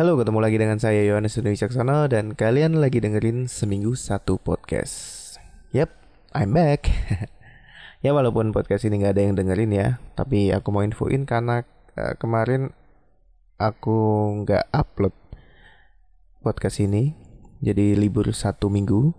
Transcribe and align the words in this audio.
Halo, 0.00 0.16
ketemu 0.16 0.40
lagi 0.40 0.56
dengan 0.56 0.80
saya 0.80 1.04
Yohanes 1.04 1.36
Dwi 1.36 1.60
Caksono 1.60 2.08
dan 2.08 2.32
kalian 2.32 2.80
lagi 2.80 3.04
dengerin 3.04 3.52
Seminggu 3.52 3.92
Satu 3.92 4.40
Podcast. 4.40 5.36
Yap, 5.76 5.92
I'm 6.32 6.56
back. 6.56 6.88
ya 8.04 8.16
walaupun 8.16 8.48
podcast 8.56 8.88
ini 8.88 9.04
nggak 9.04 9.12
ada 9.12 9.22
yang 9.28 9.36
dengerin 9.36 9.76
ya, 9.76 10.00
tapi 10.16 10.56
aku 10.56 10.72
mau 10.72 10.80
infoin 10.80 11.28
karena 11.28 11.68
uh, 12.00 12.16
kemarin 12.16 12.72
aku 13.60 14.00
nggak 14.40 14.72
upload 14.72 15.12
podcast 16.40 16.80
ini, 16.80 17.12
jadi 17.60 17.92
libur 17.92 18.32
satu 18.32 18.72
minggu. 18.72 19.12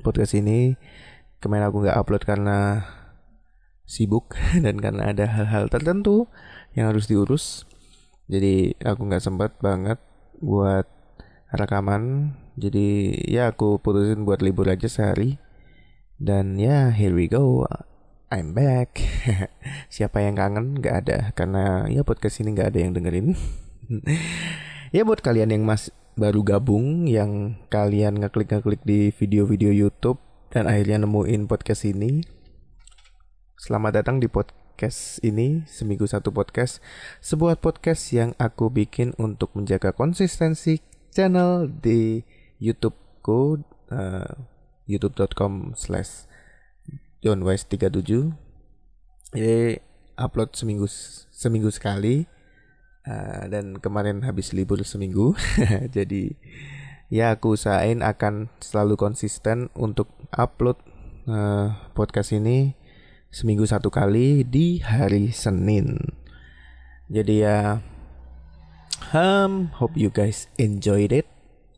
Podcast 0.00 0.32
ini 0.32 0.80
kemarin 1.44 1.68
aku 1.68 1.84
nggak 1.84 2.00
upload 2.00 2.24
karena 2.24 2.88
sibuk 3.84 4.32
dan 4.64 4.80
karena 4.80 5.12
ada 5.12 5.28
hal-hal 5.28 5.68
tertentu 5.68 6.32
yang 6.72 6.88
harus 6.88 7.04
diurus 7.04 7.68
jadi 8.24 8.72
aku 8.80 9.00
nggak 9.04 9.24
sempat 9.24 9.52
banget 9.60 10.00
buat 10.40 10.88
rekaman. 11.52 12.34
Jadi 12.56 13.18
ya 13.28 13.52
aku 13.52 13.82
putusin 13.82 14.24
buat 14.24 14.40
libur 14.40 14.70
aja 14.70 14.88
sehari. 14.88 15.36
Dan 16.16 16.56
ya 16.56 16.88
here 16.94 17.12
we 17.12 17.28
go. 17.28 17.68
I'm 18.32 18.56
back. 18.56 18.98
Siapa 19.94 20.24
yang 20.24 20.40
kangen? 20.40 20.80
Nggak 20.80 20.94
ada. 21.04 21.18
Karena 21.36 21.84
ya 21.92 22.00
podcast 22.06 22.40
ini 22.40 22.56
nggak 22.56 22.68
ada 22.74 22.78
yang 22.80 22.92
dengerin. 22.96 23.28
Ya 24.94 25.02
buat 25.02 25.18
kalian 25.18 25.50
yang 25.50 25.66
mas 25.66 25.90
baru 26.14 26.46
gabung 26.46 27.10
yang 27.10 27.58
kalian 27.66 28.22
ngeklik 28.22 28.46
ngeklik 28.46 28.78
di 28.86 29.10
video-video 29.10 29.74
YouTube 29.74 30.22
dan 30.54 30.70
akhirnya 30.70 31.02
nemuin 31.02 31.50
podcast 31.50 31.82
ini 31.82 32.22
selamat 33.58 33.98
datang 33.98 34.22
di 34.22 34.30
podcast 34.30 34.63
podcast 34.74 35.22
ini, 35.22 35.62
seminggu 35.70 36.02
satu 36.02 36.34
podcast, 36.34 36.82
sebuah 37.22 37.62
podcast 37.62 38.10
yang 38.10 38.34
aku 38.42 38.74
bikin 38.74 39.14
untuk 39.22 39.54
menjaga 39.54 39.94
konsistensi 39.94 40.82
channel 41.14 41.70
di 41.70 42.26
YouTubeku, 42.58 43.62
uh, 43.94 44.34
youtube.com 44.90 45.78
slash 45.78 46.26
johnwise37. 47.22 48.34
Jadi 49.30 49.78
upload 50.18 50.58
seminggu 50.58 50.90
seminggu 51.30 51.70
sekali 51.70 52.26
uh, 53.06 53.46
dan 53.46 53.78
kemarin 53.78 54.26
habis 54.26 54.50
libur 54.50 54.82
seminggu, 54.82 55.38
jadi 55.94 56.34
ya 57.14 57.38
aku 57.38 57.54
usahain 57.54 58.02
akan 58.02 58.50
selalu 58.58 58.98
konsisten 58.98 59.70
untuk 59.78 60.10
upload 60.34 60.82
uh, 61.30 61.78
podcast 61.94 62.34
ini 62.34 62.74
seminggu 63.34 63.66
satu 63.66 63.90
kali 63.90 64.46
di 64.46 64.78
hari 64.78 65.34
Senin. 65.34 65.98
Jadi 67.10 67.42
ya, 67.42 67.82
um, 69.10 69.74
hope 69.74 69.98
you 69.98 70.06
guys 70.14 70.46
enjoyed 70.54 71.10
it. 71.10 71.26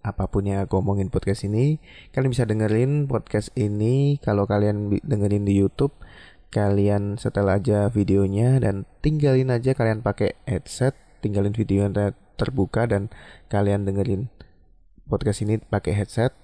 Apa 0.05 0.29
pun 0.29 0.45
yang 0.45 0.61
aku 0.61 0.85
omongin 0.85 1.09
podcast 1.09 1.49
ini, 1.49 1.81
kalian 2.13 2.29
bisa 2.29 2.45
dengerin 2.45 3.09
podcast 3.09 3.57
ini 3.57 4.21
kalau 4.21 4.45
kalian 4.45 5.01
dengerin 5.01 5.49
di 5.49 5.57
YouTube. 5.57 5.97
Kalian 6.53 7.17
setel 7.17 7.49
aja 7.49 7.89
videonya 7.89 8.61
dan 8.61 8.85
tinggalin 9.01 9.49
aja 9.49 9.73
kalian 9.73 10.05
pakai 10.05 10.37
headset, 10.45 10.93
tinggalin 11.25 11.57
video 11.57 11.89
yang 11.89 11.97
terbuka 12.37 12.85
dan 12.85 13.09
kalian 13.49 13.89
dengerin 13.89 14.29
podcast 15.09 15.41
ini 15.41 15.57
pakai 15.57 15.97
headset. 15.97 16.37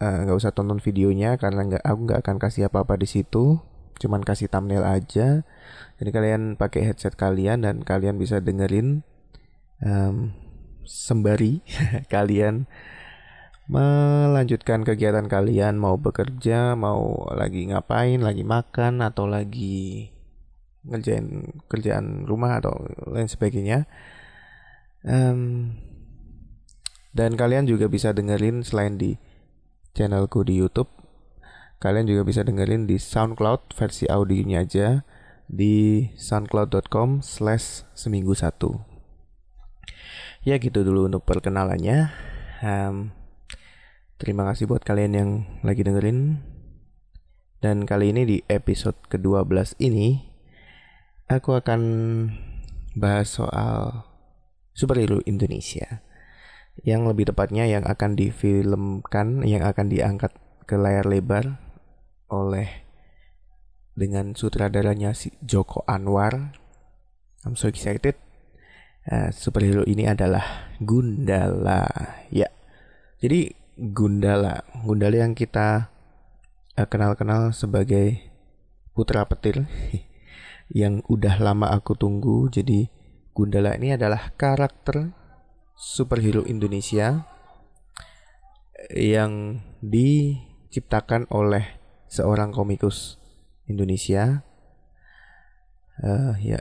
Eh, 0.00 0.24
nggak 0.24 0.34
uh, 0.34 0.40
usah 0.40 0.56
tonton 0.56 0.80
videonya 0.80 1.36
karena 1.36 1.68
nggak 1.68 1.84
aku 1.84 2.00
nggak 2.08 2.20
akan 2.24 2.36
kasih 2.40 2.72
apa-apa 2.72 2.96
di 2.96 3.10
situ 3.10 3.60
cuman 3.98 4.22
kasih 4.22 4.48
thumbnail 4.50 4.86
aja. 4.86 5.42
Jadi 5.98 6.10
kalian 6.14 6.54
pakai 6.54 6.86
headset 6.86 7.18
kalian 7.18 7.66
dan 7.66 7.82
kalian 7.82 8.16
bisa 8.16 8.38
dengerin 8.38 9.02
um, 9.82 10.32
sembari 10.86 11.60
kalian 12.14 12.70
melanjutkan 13.68 14.86
kegiatan 14.86 15.26
kalian. 15.28 15.76
Mau 15.76 16.00
bekerja 16.00 16.78
mau 16.78 17.28
lagi 17.34 17.68
ngapain 17.68 18.22
lagi 18.22 18.42
makan 18.46 19.04
atau 19.04 19.28
lagi 19.28 20.08
ngerjain 20.88 21.60
kerjaan 21.68 22.24
rumah 22.24 22.62
atau 22.62 22.72
lain 23.10 23.28
sebagainya. 23.28 23.84
Um, 25.06 25.74
dan 27.14 27.34
kalian 27.34 27.66
juga 27.66 27.90
bisa 27.90 28.14
dengerin 28.14 28.62
selain 28.62 28.98
di 28.98 29.18
channelku 29.94 30.46
di 30.46 30.58
YouTube 30.58 30.97
Kalian 31.78 32.10
juga 32.10 32.26
bisa 32.26 32.42
dengerin 32.42 32.90
di 32.90 32.98
SoundCloud 32.98 33.70
versi 33.70 34.10
audionya 34.10 34.66
aja 34.66 35.06
di 35.46 36.10
soundcloud.com 36.18 37.22
slash 37.22 37.86
seminggu 37.94 38.34
satu. 38.34 38.82
Ya 40.42 40.58
gitu 40.58 40.82
dulu 40.82 41.06
untuk 41.06 41.22
perkenalannya. 41.22 42.10
Um, 42.66 43.14
terima 44.18 44.42
kasih 44.50 44.66
buat 44.66 44.82
kalian 44.82 45.12
yang 45.14 45.30
lagi 45.62 45.86
dengerin. 45.86 46.42
Dan 47.62 47.86
kali 47.86 48.10
ini 48.10 48.26
di 48.26 48.38
episode 48.50 48.98
ke-12 49.06 49.78
ini 49.78 50.18
aku 51.30 51.58
akan 51.58 51.80
bahas 52.98 53.38
soal 53.38 54.02
superhero 54.74 55.22
Indonesia. 55.30 56.02
Yang 56.82 57.14
lebih 57.14 57.24
tepatnya 57.30 57.70
yang 57.70 57.86
akan 57.86 58.18
difilmkan, 58.18 59.46
yang 59.46 59.62
akan 59.62 59.86
diangkat 59.90 60.34
ke 60.66 60.74
layar 60.74 61.06
lebar 61.06 61.67
oleh 62.28 62.88
dengan 63.98 64.38
sutradaranya 64.38 65.16
si 65.16 65.34
Joko 65.42 65.82
Anwar. 65.90 66.54
I'm 67.42 67.58
so 67.58 67.66
excited. 67.66 68.14
Uh, 69.08 69.32
superhero 69.34 69.82
ini 69.88 70.06
adalah 70.06 70.70
Gundala. 70.78 71.88
Ya. 72.30 72.52
Jadi 73.18 73.50
Gundala, 73.74 74.62
Gundala 74.84 75.16
yang 75.24 75.34
kita 75.34 75.90
uh, 76.78 76.86
kenal-kenal 76.86 77.50
sebagai 77.50 78.22
putra 78.92 79.26
petir 79.26 79.66
yang 80.70 81.02
udah 81.10 81.40
lama 81.42 81.72
aku 81.74 81.98
tunggu. 81.98 82.46
Jadi 82.52 82.86
Gundala 83.34 83.74
ini 83.74 83.94
adalah 83.94 84.34
karakter 84.38 85.14
superhero 85.78 86.42
Indonesia 86.46 87.22
yang 88.94 89.62
diciptakan 89.78 91.30
oleh 91.30 91.77
seorang 92.08 92.50
komikus 92.50 93.20
Indonesia 93.68 94.42
uh, 96.02 96.34
ya 96.40 96.58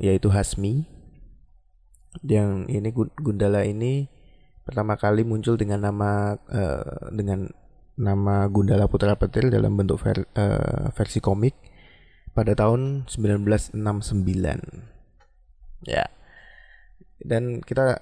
yaitu 0.00 0.32
Hasmi. 0.32 0.88
Yang 2.24 2.66
ini 2.72 2.88
Gundala 3.20 3.62
ini 3.62 4.08
pertama 4.64 4.96
kali 4.98 5.22
muncul 5.22 5.54
dengan 5.60 5.86
nama 5.86 6.34
uh, 6.50 7.12
dengan 7.14 7.52
nama 7.98 8.48
Gundala 8.48 8.88
Putra 8.88 9.14
Petir 9.14 9.50
dalam 9.50 9.76
bentuk 9.76 10.00
ver, 10.02 10.26
uh, 10.34 10.90
versi 10.94 11.20
komik 11.20 11.54
pada 12.32 12.54
tahun 12.56 13.06
1969 13.10 13.76
ya. 15.86 16.06
Dan 17.18 17.60
kita 17.62 17.98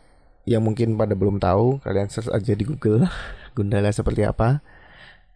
yang 0.47 0.63
mungkin 0.63 0.95
pada 0.95 1.19
belum 1.19 1.43
tahu 1.43 1.83
kalian 1.83 2.07
search 2.13 2.31
aja 2.31 2.55
di 2.55 2.65
Google 2.65 3.11
Gundala 3.57 3.91
seperti 3.91 4.23
apa. 4.23 4.63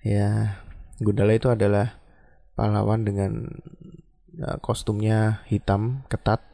Ya 0.00 0.60
Gundala 1.00 1.32
itu 1.32 1.48
adalah 1.48 1.96
pahlawan 2.52 3.08
dengan 3.08 3.48
ya, 4.36 4.60
kostumnya 4.60 5.40
hitam 5.48 6.04
ketat 6.12 6.44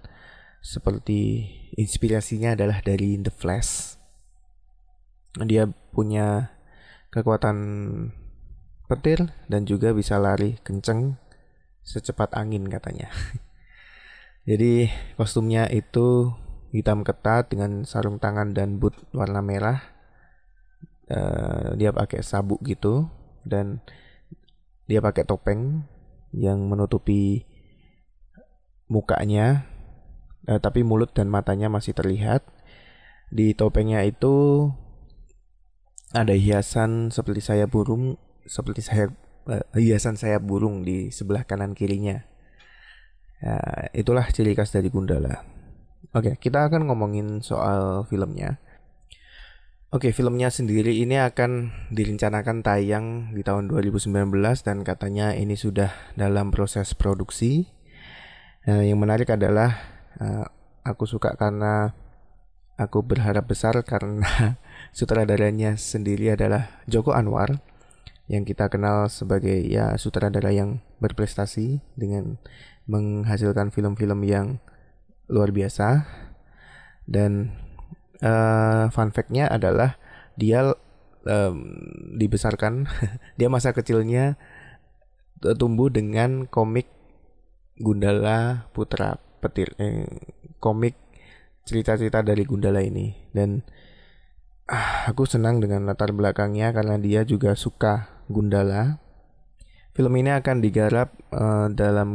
seperti 0.63 1.51
inspirasinya 1.75 2.55
adalah 2.55 2.79
dari 2.79 3.19
The 3.19 3.35
Flash. 3.35 3.99
Dia 5.43 5.67
punya 5.91 6.55
kekuatan 7.11 7.59
petir 8.87 9.35
dan 9.51 9.67
juga 9.67 9.91
bisa 9.91 10.17
lari 10.23 10.63
kenceng 10.63 11.19
secepat 11.83 12.35
angin 12.39 12.71
katanya. 12.71 13.11
Jadi 14.49 14.87
kostumnya 15.19 15.67
itu 15.71 16.31
hitam 16.71 17.03
ketat 17.03 17.51
dengan 17.51 17.83
sarung 17.83 18.23
tangan 18.23 18.55
dan 18.55 18.79
boot 18.79 18.95
warna 19.11 19.43
merah. 19.43 19.83
Uh, 21.07 21.79
dia 21.79 21.95
pakai 21.95 22.23
sabuk 22.23 22.59
gitu 22.67 23.07
dan 23.47 23.79
dia 24.87 25.03
pakai 25.03 25.27
topeng 25.27 25.87
yang 26.31 26.67
menutupi 26.67 27.47
mukanya, 28.87 29.67
eh, 30.47 30.59
tapi 30.63 30.87
mulut 30.87 31.11
dan 31.15 31.31
matanya 31.31 31.67
masih 31.67 31.95
terlihat. 31.95 32.47
Di 33.31 33.59
topengnya 33.59 34.07
itu 34.07 34.71
ada 36.15 36.33
hiasan 36.33 37.11
seperti 37.11 37.43
sayap 37.43 37.75
burung, 37.75 38.15
seperti 38.47 38.87
sayap 38.87 39.11
eh, 39.51 39.67
hiasan 39.75 40.15
sayap 40.15 40.47
burung 40.47 40.87
di 40.87 41.11
sebelah 41.11 41.43
kanan 41.43 41.75
kirinya. 41.75 42.23
Ya, 43.37 43.61
itulah 43.93 44.25
ciri 44.33 44.57
khas 44.57 44.73
dari 44.73 44.89
Gundala. 44.89 45.45
Oke, 46.17 46.41
kita 46.41 46.65
akan 46.73 46.89
ngomongin 46.89 47.45
soal 47.45 48.09
filmnya. 48.09 48.57
Oke, 49.95 50.11
filmnya 50.11 50.51
sendiri 50.51 50.99
ini 50.99 51.15
akan 51.15 51.71
direncanakan 51.95 52.67
tayang 52.67 53.31
di 53.31 53.47
tahun 53.47 53.71
2019 53.71 54.35
dan 54.67 54.83
katanya 54.83 55.31
ini 55.31 55.55
sudah 55.55 55.95
dalam 56.19 56.51
proses 56.51 56.91
produksi. 56.91 57.71
Nah, 58.67 58.83
yang 58.83 58.99
menarik 58.99 59.31
adalah 59.31 59.79
uh, 60.19 60.43
aku 60.83 61.07
suka 61.07 61.39
karena 61.39 61.95
aku 62.75 62.99
berharap 63.07 63.47
besar 63.47 63.79
karena 63.87 64.27
sutradaranya 64.99 65.79
sendiri 65.79 66.35
adalah 66.35 66.83
Joko 66.91 67.15
Anwar 67.15 67.63
yang 68.27 68.43
kita 68.43 68.67
kenal 68.67 69.07
sebagai 69.07 69.55
ya 69.71 69.95
sutradara 69.95 70.51
yang 70.51 70.83
berprestasi 70.99 71.79
dengan 71.95 72.43
menghasilkan 72.91 73.71
film-film 73.71 74.27
yang 74.27 74.59
luar 75.31 75.55
biasa 75.55 76.11
dan 77.07 77.55
uh, 78.23 78.89
fun 78.93 79.11
fact-nya 79.13 79.51
adalah 79.51 79.99
dia 80.37 80.77
um, 81.27 81.57
dibesarkan 82.17 82.87
dia 83.41 83.49
masa 83.51 83.73
kecilnya 83.75 84.39
tumbuh 85.61 85.93
dengan 85.93 86.49
komik 86.49 86.89
Gundala 87.77 88.69
Putra 88.73 89.21
Petir 89.45 89.77
eh, 89.77 90.09
komik 90.65 90.97
cerita-cerita 91.69 92.25
dari 92.25 92.47
Gundala 92.49 92.81
ini 92.81 93.13
dan 93.37 93.61
ah, 94.71 95.11
aku 95.13 95.29
senang 95.29 95.61
dengan 95.61 95.85
latar 95.85 96.17
belakangnya 96.17 96.73
karena 96.73 96.97
dia 96.97 97.27
juga 97.27 97.53
suka 97.53 98.25
Gundala. 98.33 99.03
Film 99.93 100.13
ini 100.21 100.29
akan 100.29 100.61
digarap 100.61 101.17
uh, 101.33 101.73
dalam 101.73 102.11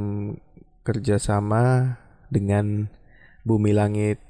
kerjasama 0.85 1.97
dengan 2.29 2.93
Bumi 3.41 3.73
Langit 3.73 4.21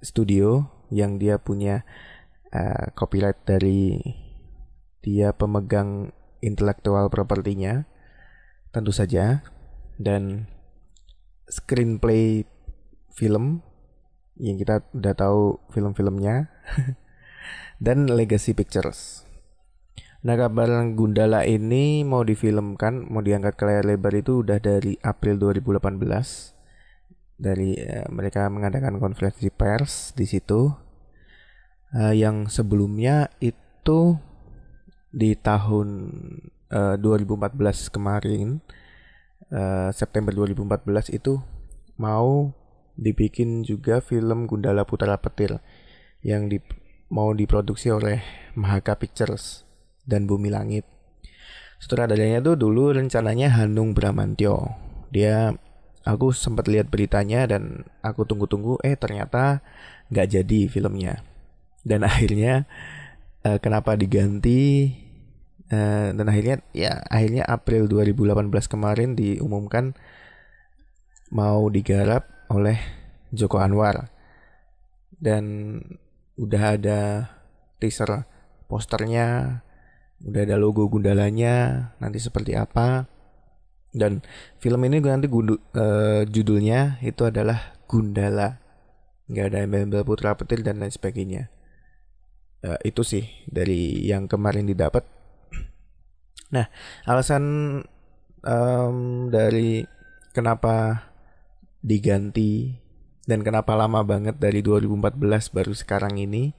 Studio 0.00 0.75
yang 0.90 1.18
dia 1.18 1.38
punya 1.38 1.82
uh, 2.54 2.92
copyright 2.94 3.40
dari 3.46 3.98
dia 5.02 5.30
pemegang 5.34 6.10
intelektual 6.42 7.08
propertinya 7.08 7.86
tentu 8.74 8.90
saja 8.92 9.46
dan 9.96 10.50
screenplay 11.46 12.44
film 13.14 13.62
yang 14.36 14.60
kita 14.60 14.84
udah 14.92 15.14
tahu 15.16 15.62
film-filmnya 15.72 16.52
dan 17.84 18.10
Legacy 18.10 18.52
Pictures 18.52 19.26
Nah 20.26 20.34
kabar 20.34 20.66
Gundala 20.98 21.46
ini 21.46 22.02
mau 22.02 22.26
difilmkan, 22.26 23.06
mau 23.14 23.22
diangkat 23.22 23.54
ke 23.54 23.62
layar 23.62 23.86
lebar 23.86 24.10
itu 24.10 24.42
udah 24.42 24.58
dari 24.58 24.98
April 24.98 25.38
2018. 25.38 26.55
Dari 27.36 27.76
uh, 27.76 28.08
mereka 28.08 28.48
mengadakan 28.48 28.96
konferensi 29.00 29.52
pers 29.52 30.16
di 30.16 30.24
situ. 30.24 30.72
Uh, 31.94 32.12
yang 32.12 32.50
sebelumnya 32.50 33.30
itu 33.38 34.18
di 35.14 35.32
tahun 35.38 35.88
uh, 36.68 36.96
2014 36.98 37.94
kemarin, 37.94 38.60
uh, 39.54 39.88
September 39.94 40.34
2014 40.34 41.14
itu 41.14 41.40
mau 41.96 42.52
dibikin 42.96 43.64
juga 43.64 44.00
film 44.00 44.48
Gundala 44.48 44.88
Putra 44.88 45.16
Petir 45.20 45.60
yang 46.24 46.48
di, 46.48 46.58
mau 47.12 47.32
diproduksi 47.32 47.92
oleh 47.92 48.24
Mahaka 48.56 48.96
Pictures 48.96 49.68
dan 50.08 50.24
Bumi 50.24 50.48
Langit. 50.48 50.84
Sutradaranya 51.76 52.40
tuh 52.40 52.56
dulu 52.56 52.96
rencananya 52.96 53.52
Hanung 53.52 53.92
Bramantyo. 53.92 54.72
Dia 55.12 55.52
aku 56.06 56.30
sempat 56.30 56.70
lihat 56.70 56.86
beritanya 56.86 57.50
dan 57.50 57.82
aku 58.00 58.22
tunggu-tunggu 58.22 58.78
eh 58.86 58.94
ternyata 58.94 59.60
nggak 60.14 60.26
jadi 60.38 60.60
filmnya. 60.70 61.26
Dan 61.82 62.06
akhirnya 62.08 62.64
uh, 63.42 63.58
kenapa 63.58 63.98
diganti 63.98 64.94
uh, 65.74 66.14
dan 66.14 66.26
akhirnya 66.30 66.62
ya 66.70 67.02
akhirnya 67.10 67.42
April 67.42 67.90
2018 67.90 68.48
kemarin 68.70 69.18
diumumkan 69.18 69.98
mau 71.34 71.66
digarap 71.66 72.30
oleh 72.54 72.78
Joko 73.34 73.58
Anwar. 73.58 74.14
Dan 75.18 75.78
udah 76.38 76.62
ada 76.78 77.00
teaser 77.82 78.28
posternya 78.70 79.60
udah 80.24 80.42
ada 80.48 80.56
logo 80.56 80.88
Gundalanya 80.88 81.88
nanti 82.00 82.20
seperti 82.20 82.56
apa 82.56 83.08
dan 83.96 84.20
film 84.60 84.84
ini 84.84 85.00
nanti 85.00 85.24
gundu, 85.24 85.56
uh, 85.72 86.28
judulnya 86.28 87.00
itu 87.00 87.24
adalah 87.24 87.80
Gundala. 87.88 88.60
Nggak 89.32 89.46
ada 89.48 89.58
embel-embel 89.64 90.04
putra 90.04 90.36
petir 90.36 90.60
dan 90.60 90.84
lain 90.84 90.92
sebagainya. 90.92 91.48
Uh, 92.60 92.76
itu 92.84 93.00
sih 93.00 93.24
dari 93.48 94.04
yang 94.04 94.28
kemarin 94.28 94.68
didapat. 94.68 95.08
Nah 96.52 96.68
alasan 97.08 97.44
um, 98.44 98.98
dari 99.32 99.88
kenapa 100.36 101.08
diganti 101.80 102.76
dan 103.24 103.40
kenapa 103.42 103.74
lama 103.74 104.04
banget 104.04 104.36
dari 104.36 104.60
2014 104.60 105.56
baru 105.56 105.72
sekarang 105.74 106.20
ini 106.20 106.52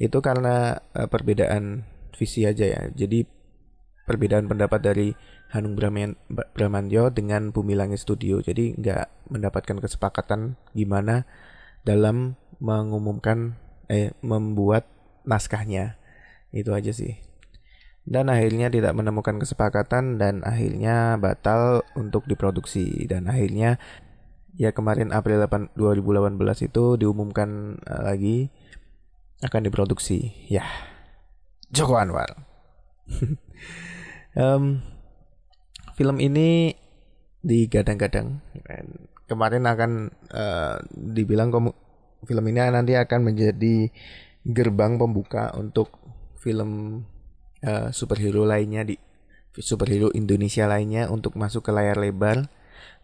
itu 0.00 0.18
karena 0.24 0.80
uh, 0.96 1.06
perbedaan 1.06 1.84
visi 2.16 2.48
aja 2.48 2.64
ya. 2.64 2.82
Jadi 2.96 3.28
perbedaan 4.08 4.50
pendapat 4.50 4.80
dari 4.82 5.08
Hanung 5.52 5.76
Bramantyo 6.56 7.12
dengan 7.12 7.52
Bumi 7.52 7.76
Langit 7.76 8.00
Studio. 8.00 8.40
Jadi 8.40 8.72
nggak 8.72 9.28
mendapatkan 9.28 9.76
kesepakatan 9.84 10.56
gimana 10.72 11.28
dalam 11.84 12.40
mengumumkan 12.56 13.60
eh 13.92 14.16
membuat 14.24 14.88
naskahnya. 15.28 16.00
Itu 16.56 16.72
aja 16.72 16.96
sih. 16.96 17.20
Dan 18.02 18.32
akhirnya 18.32 18.72
tidak 18.72 18.96
menemukan 18.96 19.38
kesepakatan 19.38 20.18
dan 20.18 20.40
akhirnya 20.42 21.20
batal 21.20 21.86
untuk 21.94 22.26
diproduksi 22.26 23.06
dan 23.06 23.30
akhirnya 23.30 23.78
ya 24.58 24.74
kemarin 24.74 25.14
April 25.14 25.38
8, 25.38 25.76
2018 25.78 26.68
itu 26.68 26.84
diumumkan 26.98 27.78
uh, 27.86 28.02
lagi 28.08 28.48
akan 29.44 29.68
diproduksi. 29.68 30.32
Ya. 30.48 30.64
Joko 31.72 31.96
Anwar. 32.00 32.48
um, 34.40 34.80
film 36.02 36.18
ini 36.18 36.74
digadang-gadang. 37.46 38.42
Kemarin 39.30 39.70
akan 39.70 40.10
uh, 40.34 40.82
dibilang 40.90 41.54
film 42.26 42.44
ini 42.50 42.58
nanti 42.58 42.98
akan 42.98 43.30
menjadi 43.30 43.86
gerbang 44.42 44.98
pembuka 44.98 45.54
untuk 45.54 45.94
film 46.42 47.02
uh, 47.62 47.94
superhero 47.94 48.42
lainnya 48.42 48.82
di 48.82 48.98
superhero 49.54 50.10
Indonesia 50.10 50.66
lainnya 50.66 51.06
untuk 51.06 51.38
masuk 51.38 51.70
ke 51.70 51.70
layar 51.70 52.02
lebar 52.02 52.50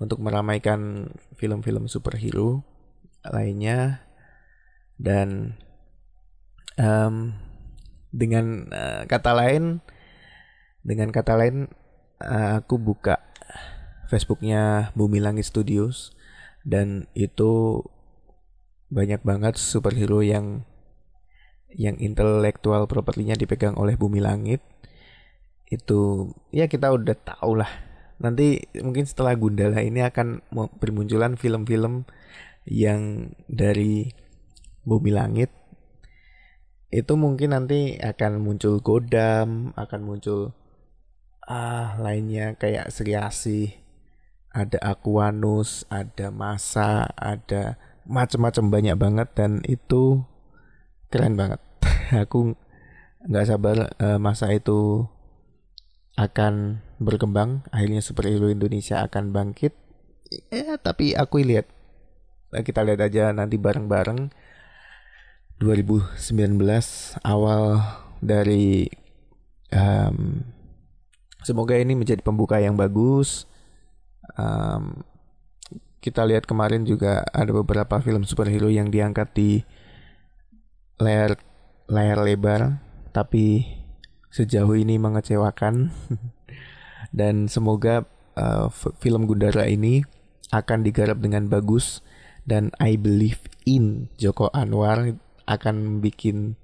untuk 0.02 0.18
meramaikan 0.18 1.14
film-film 1.38 1.86
superhero 1.86 2.66
lainnya. 3.22 4.02
Dan 4.98 5.54
um, 6.74 7.38
dengan 8.10 8.66
uh, 8.74 9.06
kata 9.06 9.30
lain 9.38 9.78
dengan 10.82 11.14
kata 11.14 11.38
lain 11.38 11.70
aku 12.22 12.78
buka 12.78 13.22
Facebooknya 14.10 14.90
Bumi 14.98 15.22
Langit 15.22 15.46
Studios. 15.46 16.14
Dan 16.66 17.08
itu 17.16 17.82
banyak 18.88 19.20
banget 19.24 19.60
superhero 19.60 20.24
yang 20.24 20.64
yang 21.76 22.00
intelektual 22.00 22.88
propertinya 22.88 23.36
dipegang 23.36 23.76
oleh 23.76 23.94
Bumi 23.94 24.20
Langit. 24.24 24.64
Itu 25.68 26.32
ya 26.48 26.66
kita 26.66 26.92
udah 26.92 27.16
tahu 27.16 27.60
lah. 27.60 27.68
Nanti 28.18 28.66
mungkin 28.82 29.06
setelah 29.06 29.38
Gundala 29.38 29.78
ini 29.84 30.02
akan 30.02 30.42
bermunculan 30.82 31.38
film-film 31.38 32.08
yang 32.66 33.32
dari 33.46 34.10
Bumi 34.82 35.12
Langit. 35.14 35.52
Itu 36.88 37.20
mungkin 37.20 37.52
nanti 37.52 38.00
akan 38.00 38.40
muncul 38.40 38.80
Godam, 38.80 39.76
akan 39.76 40.00
muncul 40.02 40.56
ah 41.48 41.96
lainnya 41.96 42.52
kayak 42.60 42.92
Sri 42.92 43.16
Asih, 43.16 43.72
ada 44.52 44.76
Aquanus, 44.84 45.88
ada 45.88 46.28
Masa, 46.28 47.08
ada 47.16 47.80
macam-macam 48.04 48.64
banyak 48.68 48.96
banget 49.00 49.28
dan 49.32 49.64
itu 49.64 50.20
keren 51.08 51.40
banget. 51.40 51.60
Aku 52.28 52.52
nggak 53.24 53.48
sabar 53.48 53.96
uh, 53.96 54.20
masa 54.20 54.52
itu 54.52 55.08
akan 56.20 56.84
berkembang, 57.00 57.64
akhirnya 57.72 58.04
superhero 58.04 58.52
Indonesia 58.52 59.00
akan 59.06 59.32
bangkit. 59.32 59.72
Ya, 60.52 60.76
tapi 60.76 61.16
aku 61.16 61.40
lihat 61.40 61.70
kita 62.52 62.84
lihat 62.84 63.00
aja 63.00 63.32
nanti 63.32 63.56
bareng-bareng 63.56 64.28
2019 65.62 66.58
awal 67.24 67.80
dari 68.20 68.90
um, 69.72 70.42
semoga 71.42 71.78
ini 71.78 71.94
menjadi 71.94 72.22
pembuka 72.22 72.58
yang 72.62 72.74
bagus. 72.74 73.46
Um, 74.36 75.02
kita 75.98 76.22
lihat 76.24 76.46
kemarin 76.46 76.86
juga 76.86 77.26
ada 77.34 77.50
beberapa 77.50 77.98
film 77.98 78.22
superhero 78.22 78.70
yang 78.70 78.88
diangkat 78.88 79.28
di 79.34 79.50
layar 81.02 81.38
layar 81.90 82.18
lebar, 82.22 82.82
tapi 83.10 83.66
sejauh 84.30 84.74
ini 84.78 85.00
mengecewakan. 85.00 85.90
Dan 87.18 87.48
semoga 87.48 88.04
uh, 88.36 88.68
film 89.00 89.24
Gundara 89.24 89.64
ini 89.64 90.04
akan 90.52 90.84
digarap 90.84 91.20
dengan 91.20 91.48
bagus 91.48 92.00
dan 92.48 92.72
I 92.80 92.96
believe 92.96 93.44
in 93.68 94.08
Joko 94.16 94.48
Anwar 94.56 95.12
akan 95.44 96.00
bikin 96.00 96.56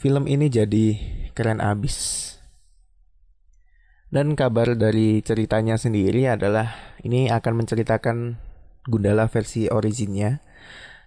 film 0.00 0.24
ini 0.24 0.48
jadi 0.48 0.96
keren 1.36 1.60
abis. 1.60 2.36
Dan 4.12 4.36
kabar 4.36 4.76
dari 4.76 5.24
ceritanya 5.24 5.80
sendiri 5.80 6.28
adalah 6.28 6.76
ini 7.00 7.32
akan 7.32 7.64
menceritakan 7.64 8.36
Gundala 8.84 9.32
versi 9.32 9.72
originnya. 9.72 10.44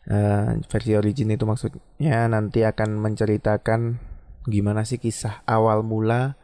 Uh, 0.10 0.58
versi 0.70 0.98
origin 0.98 1.34
itu 1.34 1.46
maksudnya 1.46 2.26
nanti 2.30 2.66
akan 2.66 2.98
menceritakan 3.02 3.98
gimana 4.46 4.86
sih 4.86 5.02
kisah 5.02 5.42
awal 5.50 5.82
mula 5.82 6.38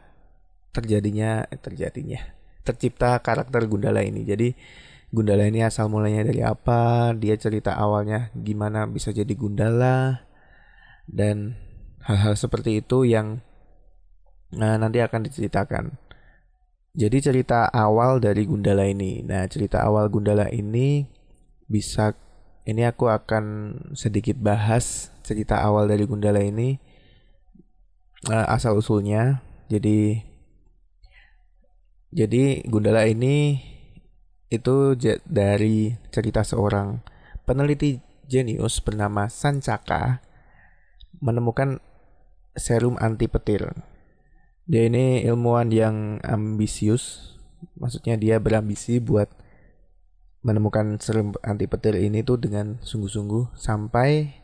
terjadinya 0.74 1.46
eh, 1.46 1.58
terjadinya 1.62 2.18
tercipta 2.62 3.18
karakter 3.18 3.66
Gundala 3.66 4.06
ini. 4.06 4.22
Jadi 4.22 4.54
Gundala 5.10 5.50
ini 5.50 5.66
asal 5.66 5.90
mulanya 5.90 6.30
dari 6.30 6.46
apa? 6.46 7.10
Dia 7.18 7.34
cerita 7.42 7.74
awalnya 7.74 8.30
gimana 8.38 8.86
bisa 8.86 9.10
jadi 9.10 9.34
Gundala 9.34 10.30
dan 11.10 11.58
hal-hal 12.06 12.38
seperti 12.38 12.86
itu 12.86 13.02
yang 13.02 13.42
nah, 14.54 14.78
nanti 14.78 15.02
akan 15.02 15.26
diceritakan. 15.26 16.11
Jadi 16.92 17.24
cerita 17.24 17.72
awal 17.72 18.20
dari 18.20 18.44
Gundala 18.44 18.84
ini. 18.84 19.24
Nah, 19.24 19.48
cerita 19.48 19.80
awal 19.80 20.12
Gundala 20.12 20.52
ini 20.52 21.08
bisa 21.64 22.12
ini 22.68 22.84
aku 22.84 23.08
akan 23.08 23.74
sedikit 23.96 24.36
bahas 24.36 25.08
cerita 25.24 25.64
awal 25.64 25.88
dari 25.88 26.04
Gundala 26.04 26.44
ini 26.44 26.76
uh, 28.28 28.44
asal 28.52 28.76
usulnya. 28.76 29.40
Jadi 29.72 30.20
jadi 32.12 32.60
Gundala 32.68 33.08
ini 33.08 33.56
itu 34.52 34.92
dari 35.24 35.96
cerita 36.12 36.44
seorang 36.44 37.00
peneliti 37.48 38.04
jenius 38.28 38.84
bernama 38.84 39.32
Sancaka 39.32 40.20
menemukan 41.24 41.80
serum 42.52 43.00
anti 43.00 43.32
petir 43.32 43.91
dia 44.66 44.86
ini 44.86 45.26
ilmuwan 45.26 45.74
yang 45.74 46.22
ambisius. 46.22 47.34
Maksudnya 47.78 48.14
dia 48.18 48.38
berambisi 48.38 49.02
buat 49.02 49.30
menemukan 50.42 50.98
serum 50.98 51.34
anti 51.46 51.70
petir 51.70 51.94
ini 51.98 52.26
tuh 52.26 52.38
dengan 52.38 52.82
sungguh-sungguh 52.82 53.54
sampai 53.54 54.34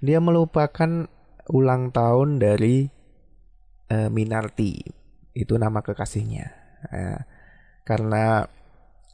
dia 0.00 0.20
melupakan 0.20 1.08
ulang 1.48 1.92
tahun 1.92 2.40
dari 2.40 2.88
uh, 3.92 4.08
Minarti. 4.08 4.84
Itu 5.36 5.56
nama 5.56 5.80
kekasihnya. 5.80 6.46
Uh, 6.88 7.20
karena 7.84 8.48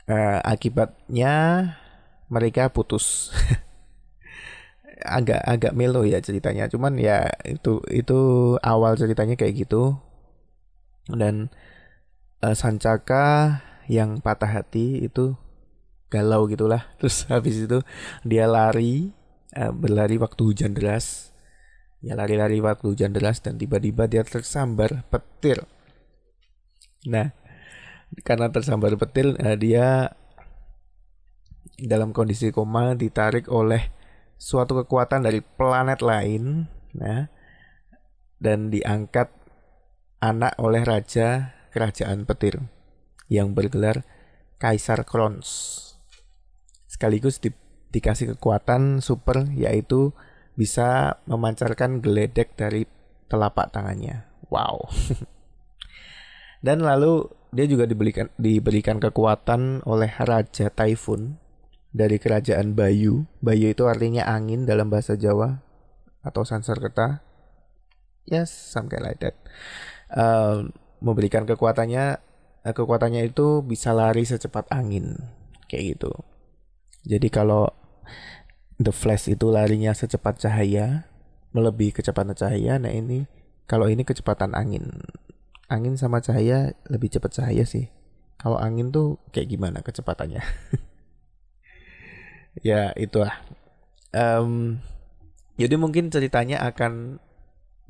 uh, 0.07 0.38
akibatnya 0.42 1.35
mereka 2.30 2.71
putus. 2.71 3.30
Agak 5.00 5.40
agak 5.49 5.73
melo 5.73 6.04
ya 6.04 6.21
ceritanya. 6.21 6.69
Cuman 6.69 7.00
ya 7.00 7.33
itu 7.49 7.80
itu 7.88 8.21
awal 8.61 9.00
ceritanya 9.00 9.33
kayak 9.33 9.64
gitu 9.64 9.97
dan 11.09 11.49
uh, 12.45 12.52
Sancaka 12.52 13.61
yang 13.88 14.21
patah 14.21 14.50
hati 14.50 15.07
itu 15.07 15.38
galau 16.12 16.50
gitulah. 16.50 16.90
Terus 16.99 17.25
habis 17.30 17.64
itu 17.64 17.80
dia 18.26 18.50
lari 18.50 19.14
uh, 19.57 19.73
berlari 19.73 20.21
waktu 20.21 20.40
hujan 20.42 20.75
deras. 20.76 21.30
Ya 22.00 22.16
lari-lari 22.16 22.64
waktu 22.64 22.97
hujan 22.97 23.12
deras 23.12 23.45
dan 23.45 23.61
tiba-tiba 23.61 24.09
dia 24.09 24.25
tersambar 24.25 25.04
petir. 25.12 25.69
Nah 27.09 27.33
karena 28.26 28.50
tersambar 28.50 28.99
petir 28.99 29.38
uh, 29.38 29.54
dia 29.54 30.11
dalam 31.80 32.12
kondisi 32.12 32.52
koma 32.52 32.92
ditarik 32.92 33.49
oleh 33.49 33.88
suatu 34.37 34.85
kekuatan 34.85 35.25
dari 35.25 35.40
planet 35.40 36.00
lain 36.04 36.69
nah 36.97 37.28
dan 38.40 38.73
diangkat 38.73 39.30
anak 40.20 40.52
oleh 40.60 40.84
raja 40.84 41.56
kerajaan 41.72 42.28
petir 42.28 42.60
yang 43.32 43.56
bergelar 43.56 44.04
Kaisar 44.60 45.08
Krons. 45.08 45.48
Sekaligus 46.84 47.40
di, 47.40 47.48
dikasih 47.88 48.36
kekuatan 48.36 49.00
super 49.00 49.48
yaitu 49.56 50.12
bisa 50.60 51.16
memancarkan 51.24 52.04
geledek 52.04 52.52
dari 52.52 52.84
telapak 53.32 53.72
tangannya. 53.72 54.28
Wow. 54.52 54.92
Dan 56.66 56.84
lalu 56.84 57.24
dia 57.56 57.64
juga 57.64 57.88
diberikan 57.88 58.28
diberikan 58.36 59.00
kekuatan 59.00 59.80
oleh 59.88 60.12
Raja 60.20 60.68
Typhoon 60.68 61.40
dari 61.96 62.20
kerajaan 62.20 62.76
Bayu. 62.76 63.24
Bayu 63.40 63.72
itu 63.72 63.88
artinya 63.88 64.28
angin 64.28 64.68
dalam 64.68 64.92
bahasa 64.92 65.16
Jawa 65.16 65.64
atau 66.20 66.44
Sanskerta. 66.44 67.24
Yes, 68.28 68.52
something 68.52 69.00
like 69.00 69.24
that 69.24 69.40
uh, 70.14 70.66
memberikan 71.00 71.48
kekuatannya 71.48 72.20
uh, 72.66 72.74
kekuatannya 72.74 73.30
itu 73.30 73.64
bisa 73.64 73.96
lari 73.96 74.26
secepat 74.26 74.68
angin 74.70 75.16
kayak 75.70 75.96
gitu. 75.96 76.12
Jadi 77.06 77.32
kalau 77.32 77.70
The 78.80 78.92
Flash 78.92 79.28
itu 79.28 79.52
larinya 79.52 79.92
secepat 79.92 80.40
cahaya, 80.40 81.08
melebihi 81.52 82.00
kecepatan 82.00 82.36
cahaya. 82.36 82.80
Nah 82.80 82.92
ini 82.92 83.28
kalau 83.68 83.86
ini 83.86 84.04
kecepatan 84.04 84.56
angin, 84.56 85.04
angin 85.68 85.94
sama 86.00 86.24
cahaya 86.24 86.72
lebih 86.88 87.12
cepat 87.12 87.40
cahaya 87.40 87.64
sih. 87.68 87.92
Kalau 88.40 88.56
angin 88.56 88.88
tuh 88.88 89.20
kayak 89.36 89.52
gimana 89.52 89.84
kecepatannya? 89.84 90.40
ya 92.68 92.96
itulah. 92.96 93.36
Um, 94.16 94.80
jadi 95.60 95.76
mungkin 95.76 96.08
ceritanya 96.08 96.64
akan 96.64 97.20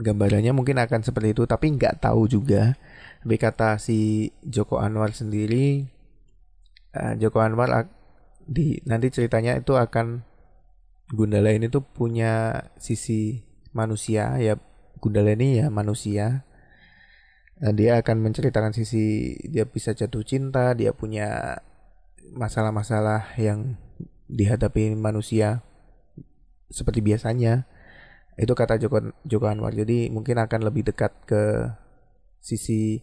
gambarannya 0.00 0.56
mungkin 0.56 0.80
akan 0.80 1.04
seperti 1.04 1.36
itu 1.36 1.44
tapi 1.44 1.76
nggak 1.76 2.00
tahu 2.00 2.26
juga. 2.26 2.74
Tapi 3.20 3.36
kata 3.36 3.76
si 3.76 4.32
Joko 4.40 4.80
Anwar 4.80 5.12
sendiri 5.12 5.84
uh, 6.96 7.14
Joko 7.20 7.44
Anwar 7.44 7.92
di 8.48 8.80
nanti 8.88 9.12
ceritanya 9.12 9.60
itu 9.60 9.76
akan 9.76 10.26
Gundala 11.10 11.50
ini 11.50 11.66
tuh 11.66 11.82
punya 11.82 12.62
sisi 12.78 13.42
manusia 13.74 14.38
ya 14.38 14.54
Gundala 15.02 15.34
ini 15.36 15.60
ya 15.60 15.66
manusia. 15.68 16.46
Uh, 17.60 17.74
dia 17.76 18.00
akan 18.00 18.24
menceritakan 18.24 18.72
sisi 18.72 19.36
dia 19.44 19.68
bisa 19.68 19.92
jatuh 19.92 20.24
cinta 20.24 20.72
dia 20.72 20.96
punya 20.96 21.60
masalah-masalah 22.32 23.36
yang 23.36 23.76
dihadapi 24.30 24.94
manusia 24.94 25.66
seperti 26.70 27.02
biasanya 27.02 27.66
itu 28.38 28.52
kata 28.54 28.78
Joko 28.78 29.14
Joko 29.26 29.46
Anwar 29.50 29.74
jadi 29.74 30.12
mungkin 30.12 30.38
akan 30.38 30.60
lebih 30.66 30.92
dekat 30.92 31.12
ke 31.26 31.70
sisi 32.40 33.02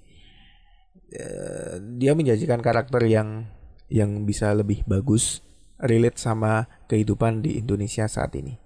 uh, 1.13 1.77
dia 1.99 2.17
menjanjikan 2.17 2.59
karakter 2.59 3.05
yang 3.05 3.47
yang 3.87 4.27
bisa 4.27 4.51
lebih 4.51 4.83
bagus 4.83 5.45
relate 5.79 6.17
sama 6.19 6.65
kehidupan 6.89 7.45
di 7.45 7.61
Indonesia 7.61 8.09
saat 8.09 8.33
ini. 8.35 8.57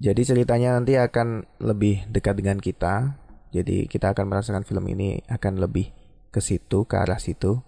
Jadi 0.00 0.24
ceritanya 0.24 0.80
nanti 0.80 0.96
akan 0.96 1.44
lebih 1.60 2.08
dekat 2.08 2.40
dengan 2.40 2.56
kita. 2.56 3.20
Jadi 3.52 3.84
kita 3.84 4.16
akan 4.16 4.32
merasakan 4.32 4.64
film 4.64 4.88
ini 4.88 5.20
akan 5.28 5.60
lebih 5.60 5.92
ke 6.32 6.40
situ 6.40 6.88
ke 6.88 6.96
arah 6.96 7.20
situ. 7.20 7.60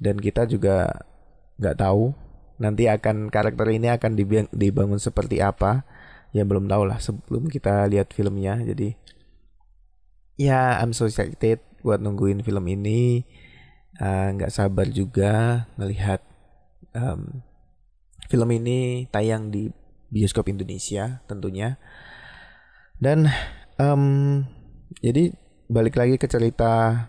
Dan 0.00 0.16
kita 0.16 0.48
juga 0.48 1.04
nggak 1.60 1.76
tahu 1.76 2.16
nanti 2.56 2.88
akan 2.88 3.28
karakter 3.28 3.68
ini 3.68 3.92
akan 3.92 4.16
dibangun 4.52 5.00
seperti 5.00 5.44
apa 5.44 5.84
ya 6.30 6.46
belum 6.46 6.66
tahu 6.66 6.86
lah. 6.86 6.98
Sebelum 6.98 7.50
kita 7.50 7.86
lihat 7.90 8.14
filmnya 8.14 8.58
jadi. 8.62 8.94
Ya 10.40 10.80
I'm 10.80 10.96
so 10.96 11.04
excited 11.04 11.60
buat 11.84 12.00
nungguin 12.00 12.40
film 12.40 12.64
ini. 12.70 13.24
Eh, 14.00 14.28
nggak 14.32 14.48
uh, 14.48 14.54
sabar 14.54 14.88
juga 14.88 15.66
melihat 15.76 16.24
um, 16.96 17.44
film 18.32 18.48
ini 18.54 19.04
tayang 19.12 19.52
di 19.52 19.68
bioskop 20.08 20.48
Indonesia 20.48 21.20
tentunya. 21.28 21.76
Dan 22.96 23.28
um, 23.76 24.44
jadi 25.04 25.36
balik 25.68 26.00
lagi 26.00 26.16
ke 26.16 26.26
cerita 26.26 27.06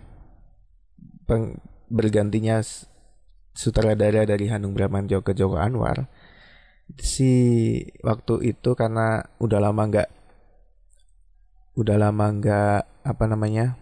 bergantinya 1.87 2.59
sutradara 3.55 4.27
dari 4.27 4.51
Hanung 4.51 4.75
Bramantyo 4.75 5.23
ke 5.23 5.31
Joko 5.31 5.59
Anwar 5.59 6.11
si 6.99 7.31
waktu 8.03 8.55
itu 8.55 8.73
karena 8.75 9.23
udah 9.39 9.59
lama 9.61 9.83
nggak 9.87 10.09
udah 11.79 11.95
lama 11.95 12.25
nggak 12.35 12.79
apa 13.07 13.23
namanya 13.25 13.79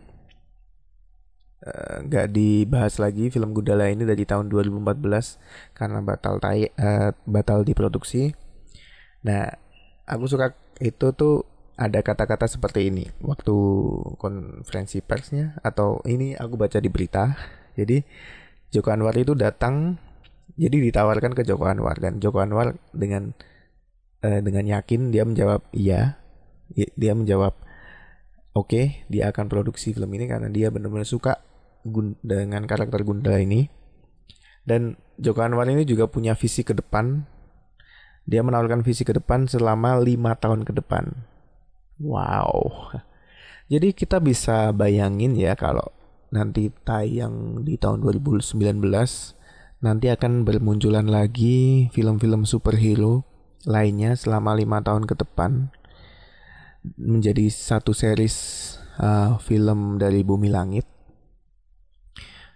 eh, 1.65 1.95
nggak 2.05 2.27
uh, 2.29 2.31
dibahas 2.31 3.01
lagi 3.01 3.33
film 3.33 3.51
Gudala 3.57 3.89
ini 3.89 4.05
dari 4.05 4.23
tahun 4.23 4.47
2014 4.51 5.73
karena 5.73 5.99
batal 6.05 6.37
tay 6.37 6.69
uh, 6.77 7.11
batal 7.25 7.65
diproduksi. 7.65 8.31
Nah, 9.25 9.51
aku 10.07 10.25
suka 10.29 10.55
itu 10.79 11.11
tuh 11.11 11.43
ada 11.79 12.03
kata-kata 12.03 12.47
seperti 12.47 12.91
ini 12.91 13.07
waktu 13.23 13.55
konferensi 14.19 14.99
persnya 14.99 15.55
atau 15.63 16.03
ini 16.07 16.35
aku 16.35 16.55
baca 16.59 16.79
di 16.79 16.87
berita. 16.91 17.35
Jadi 17.75 18.03
Joko 18.69 18.91
Anwar 18.91 19.15
itu 19.17 19.33
datang 19.33 19.97
jadi 20.55 20.77
ditawarkan 20.89 21.37
ke 21.37 21.45
Joko 21.45 21.69
Anwar 21.69 21.99
dan 22.01 22.17
Joko 22.17 22.41
Anwar 22.41 22.73
dengan 22.95 23.35
uh, 24.25 24.39
dengan 24.41 24.65
yakin 24.65 25.13
dia 25.13 25.23
menjawab 25.27 25.67
iya. 25.75 26.17
Dia 26.69 27.17
menjawab 27.17 27.57
oke 28.53 28.69
okay, 28.69 28.85
dia 29.09 29.33
akan 29.33 29.49
produksi 29.49 29.89
film 29.89 30.13
ini 30.13 30.29
karena 30.29 30.53
dia 30.53 30.69
benar-benar 30.69 31.05
suka 31.05 31.41
dengan 32.21 32.65
karakter 32.69 33.01
Gundala 33.01 33.41
ini. 33.41 33.69
Dan 34.61 35.01
Joko 35.17 35.41
Anwar 35.41 35.65
ini 35.65 35.81
juga 35.83 36.05
punya 36.05 36.37
visi 36.37 36.61
ke 36.61 36.77
depan. 36.77 37.25
Dia 38.29 38.45
menawarkan 38.45 38.85
visi 38.85 39.01
ke 39.01 39.17
depan 39.17 39.49
selama 39.49 39.97
lima 39.97 40.37
tahun 40.37 40.61
ke 40.61 40.77
depan. 40.77 41.25
Wow. 41.97 42.93
Jadi 43.73 43.93
kita 43.97 44.21
bisa 44.21 44.69
bayangin 44.73 45.33
ya 45.33 45.57
kalau 45.57 45.89
nanti 46.29 46.69
tayang 46.85 47.65
di 47.65 47.81
tahun 47.81 48.05
2019 48.05 48.53
nanti 49.79 50.11
akan 50.11 50.43
bermunculan 50.43 51.07
lagi 51.07 51.87
film-film 51.95 52.43
superhero 52.43 53.23
lainnya 53.63 54.15
selama 54.15 54.55
lima 54.55 54.83
tahun 54.83 55.07
ke 55.07 55.15
depan. 55.19 55.71
Menjadi 56.95 57.51
satu 57.51 57.91
series 57.91 58.79
uh, 58.99 59.39
film 59.39 59.99
dari 59.99 60.23
Bumi 60.23 60.51
Langit. 60.51 60.87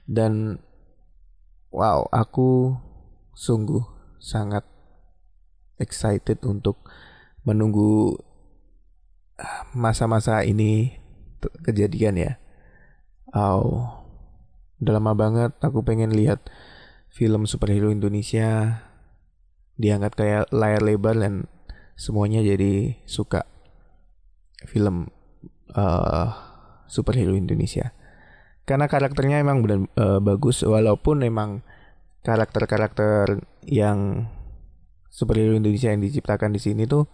Dan 0.04 0.60
wow 1.72 2.08
aku 2.12 2.76
sungguh 3.36 3.84
sangat 4.20 4.68
excited 5.80 6.44
untuk 6.44 6.88
menunggu 7.48 8.20
uh, 9.40 9.62
masa-masa 9.76 10.44
ini 10.44 11.00
kejadian 11.64 12.20
ya. 12.20 12.34
Oh, 13.34 13.90
udah 14.80 14.94
lama 15.00 15.16
banget 15.16 15.52
aku 15.64 15.84
pengen 15.84 16.12
lihat 16.12 16.52
film 17.14 17.46
superhero 17.46 17.94
Indonesia 17.94 18.82
diangkat 19.78 20.14
kayak 20.18 20.44
layar 20.50 20.82
lebar 20.82 21.14
dan 21.14 21.46
semuanya 21.94 22.42
jadi 22.42 22.98
suka 23.06 23.46
film 24.66 25.14
uh, 25.78 26.30
superhero 26.90 27.38
Indonesia. 27.38 27.94
Karena 28.66 28.90
karakternya 28.90 29.44
emang 29.44 29.62
benar 29.62 29.86
uh, 30.00 30.20
bagus 30.24 30.66
walaupun 30.66 31.22
emang 31.22 31.62
karakter-karakter 32.26 33.44
yang 33.68 34.26
superhero 35.14 35.54
Indonesia 35.54 35.94
yang 35.94 36.02
diciptakan 36.02 36.56
di 36.56 36.62
sini 36.64 36.90
tuh 36.90 37.06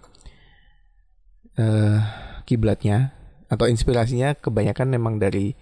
uh, 1.59 1.99
kiblatnya 2.47 3.11
atau 3.51 3.67
inspirasinya 3.67 4.37
kebanyakan 4.37 4.87
memang 4.93 5.19
dari 5.19 5.57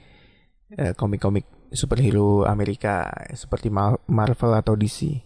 Eh, 0.67 0.91
komik-komik 0.99 1.47
superhero 1.71 2.47
Amerika 2.47 3.07
seperti 3.35 3.67
Marvel 4.07 4.53
atau 4.55 4.75
DC. 4.79 5.23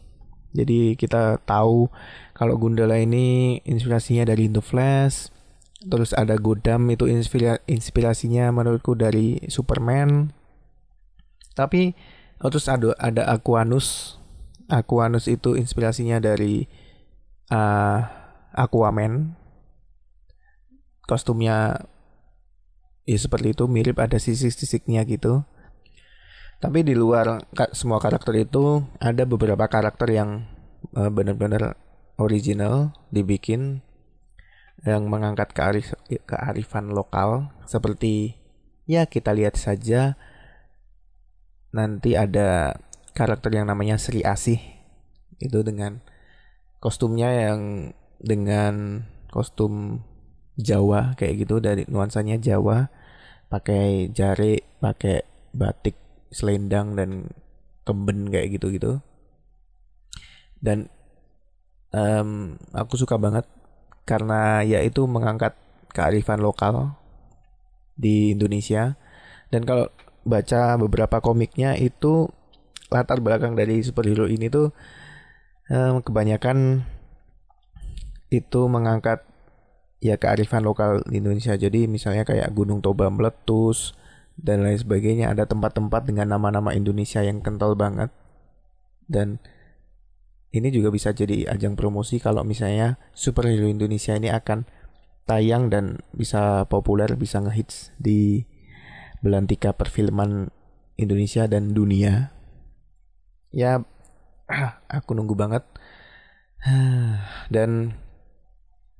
Jadi 0.51 0.99
kita 0.99 1.39
tahu 1.47 1.87
kalau 2.35 2.59
Gundala 2.59 2.99
ini 2.99 3.59
inspirasinya 3.63 4.27
dari 4.27 4.51
The 4.51 4.59
Flash, 4.59 5.31
terus 5.87 6.11
ada 6.11 6.35
Godam 6.35 6.91
itu 6.91 7.07
inspirasinya 7.67 8.51
menurutku 8.51 8.97
dari 8.97 9.39
Superman. 9.47 10.35
Tapi 11.55 11.95
oh, 12.43 12.49
terus 12.51 12.67
ada 12.67 12.91
ada 12.99 13.31
Aquanus. 13.31 14.19
Aquanus 14.67 15.27
itu 15.27 15.55
inspirasinya 15.55 16.19
dari 16.19 16.67
uh, 17.51 17.99
Aquaman. 18.51 19.39
Kostumnya 21.07 21.87
ya 23.03 23.17
seperti 23.19 23.51
itu 23.51 23.67
mirip 23.67 23.99
ada 23.99 24.15
sisik-sisiknya 24.15 25.03
gitu 25.07 25.43
tapi 26.61 26.85
di 26.85 26.93
luar 26.93 27.41
semua 27.73 27.97
karakter 27.97 28.37
itu 28.37 28.85
ada 29.01 29.25
beberapa 29.25 29.65
karakter 29.65 30.13
yang 30.13 30.45
uh, 30.93 31.09
benar-benar 31.09 31.73
original 32.21 32.93
dibikin 33.09 33.81
yang 34.85 35.09
mengangkat 35.09 35.57
kearif 35.57 35.97
kearifan 36.29 36.93
lokal. 36.93 37.49
Seperti 37.65 38.37
ya 38.85 39.09
kita 39.09 39.33
lihat 39.33 39.57
saja 39.57 40.21
nanti 41.73 42.13
ada 42.13 42.77
karakter 43.17 43.57
yang 43.57 43.65
namanya 43.65 43.97
Sri 43.97 44.21
Asih. 44.21 44.61
Itu 45.41 45.65
dengan 45.65 46.05
kostumnya 46.77 47.33
yang 47.33 47.93
dengan 48.21 49.05
kostum 49.33 50.05
Jawa 50.61 51.17
kayak 51.17 51.41
gitu 51.41 51.57
dari 51.57 51.89
nuansanya 51.89 52.37
Jawa. 52.37 52.93
Pakai 53.49 54.13
jari 54.13 54.61
pakai 54.77 55.25
batik 55.57 56.10
selendang 56.31 56.95
dan 56.95 57.29
kemben 57.83 58.31
kayak 58.31 58.57
gitu 58.57 58.71
gitu 58.71 58.91
dan 60.63 60.87
um, 61.91 62.55
aku 62.71 62.95
suka 62.95 63.19
banget 63.19 63.45
karena 64.07 64.65
ya 64.65 64.81
itu 64.81 65.03
mengangkat 65.05 65.53
kearifan 65.91 66.39
lokal 66.39 66.95
di 67.99 68.33
Indonesia 68.33 68.95
dan 69.51 69.67
kalau 69.67 69.91
baca 70.23 70.77
beberapa 70.77 71.19
komiknya 71.19 71.75
itu 71.75 72.29
latar 72.91 73.19
belakang 73.19 73.57
dari 73.57 73.81
superhero 73.81 74.29
ini 74.29 74.47
tuh 74.47 74.71
um, 75.71 76.03
kebanyakan 76.03 76.85
itu 78.31 78.61
mengangkat 78.71 79.27
ya 80.01 80.17
kearifan 80.17 80.63
lokal 80.63 81.03
di 81.05 81.19
Indonesia. 81.19 81.53
Jadi 81.55 81.85
misalnya 81.85 82.23
kayak 82.23 82.51
Gunung 82.55 82.79
Toba 82.79 83.11
meletus 83.11 83.93
dan 84.37 84.63
lain 84.63 84.79
sebagainya. 84.79 85.31
Ada 85.31 85.47
tempat-tempat 85.47 86.07
dengan 86.07 86.31
nama-nama 86.35 86.71
Indonesia 86.75 87.23
yang 87.23 87.43
kental 87.43 87.75
banget. 87.75 88.11
Dan 89.07 89.43
ini 90.51 90.67
juga 90.71 90.91
bisa 90.91 91.15
jadi 91.15 91.47
ajang 91.47 91.79
promosi 91.79 92.19
kalau 92.19 92.43
misalnya 92.43 92.99
superhero 93.15 93.67
Indonesia 93.67 94.15
ini 94.15 94.31
akan 94.31 94.67
tayang 95.23 95.71
dan 95.71 96.03
bisa 96.11 96.67
populer, 96.67 97.15
bisa 97.15 97.39
ngehits 97.39 97.95
di 97.95 98.43
belantika 99.23 99.71
perfilman 99.71 100.51
Indonesia 100.99 101.47
dan 101.47 101.71
dunia. 101.71 102.35
Ya, 103.51 103.83
aku 104.91 105.15
nunggu 105.15 105.35
banget. 105.35 105.63
Dan 107.49 107.97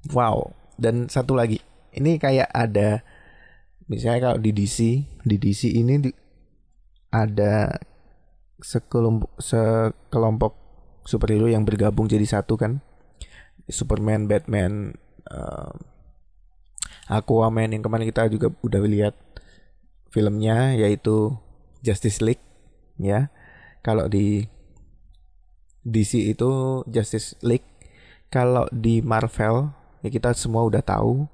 wow, 0.10 0.50
dan 0.82 1.06
satu 1.14 1.38
lagi 1.38 1.62
ini 1.94 2.18
kayak 2.18 2.50
ada 2.50 3.06
misalnya 3.92 4.32
kalau 4.32 4.40
di 4.40 4.56
DC 4.56 5.04
di 5.28 5.36
DC 5.36 5.68
ini 5.68 6.00
di, 6.00 6.10
ada 7.12 7.76
sekelompok 8.64 9.36
sekelompok 9.44 10.54
superhero 11.04 11.52
yang 11.52 11.68
bergabung 11.68 12.08
jadi 12.08 12.24
satu 12.24 12.56
kan. 12.56 12.80
Superman 13.68 14.32
Batman 14.32 14.96
uh, 15.28 15.72
Aquaman 17.12 17.76
yang 17.76 17.84
kemarin 17.84 18.08
kita 18.08 18.32
juga 18.32 18.52
udah 18.64 18.82
lihat 18.88 19.16
filmnya 20.12 20.76
yaitu 20.80 21.36
Justice 21.84 22.24
League 22.24 22.44
ya. 22.96 23.28
Kalau 23.84 24.08
di 24.08 24.48
DC 25.84 26.32
itu 26.32 26.82
Justice 26.88 27.36
League. 27.44 27.68
Kalau 28.32 28.64
di 28.72 29.04
Marvel 29.04 29.76
ya 30.00 30.10
kita 30.10 30.32
semua 30.32 30.64
udah 30.64 30.80
tahu 30.80 31.28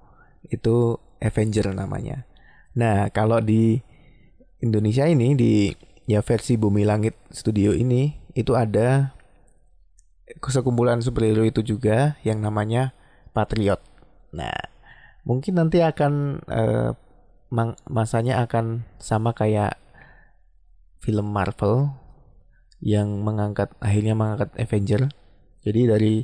itu 0.50 0.98
Avenger 1.22 1.70
namanya. 1.74 2.27
Nah, 2.78 3.10
kalau 3.10 3.42
di 3.42 3.82
Indonesia 4.62 5.10
ini 5.10 5.34
di 5.34 5.74
ya 6.06 6.22
versi 6.22 6.56
Bumi 6.62 6.86
Langit 6.86 7.18
Studio 7.34 7.74
ini 7.74 8.14
itu 8.38 8.54
ada 8.54 9.18
sekumpulan 10.38 11.02
superhero 11.02 11.42
itu 11.42 11.66
juga 11.66 12.22
yang 12.22 12.38
namanya 12.38 12.94
Patriot. 13.34 13.82
Nah, 14.30 14.54
mungkin 15.26 15.58
nanti 15.58 15.82
akan 15.82 16.46
uh, 16.46 16.94
masanya 17.90 18.46
akan 18.46 18.86
sama 19.02 19.34
kayak 19.34 19.82
film 21.02 21.34
Marvel 21.34 21.98
yang 22.78 23.26
mengangkat 23.26 23.74
akhirnya 23.82 24.14
mengangkat 24.14 24.54
Avenger. 24.54 25.10
Jadi 25.66 25.82
dari 25.90 26.16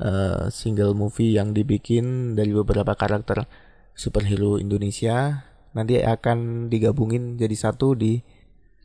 uh, 0.00 0.48
single 0.48 0.96
movie 0.96 1.36
yang 1.36 1.52
dibikin 1.52 2.32
dari 2.32 2.56
beberapa 2.56 2.96
karakter 2.96 3.44
superhero 3.92 4.56
Indonesia 4.56 5.44
nanti 5.72 6.00
akan 6.00 6.68
digabungin 6.68 7.40
jadi 7.40 7.56
satu 7.56 7.96
di 7.96 8.20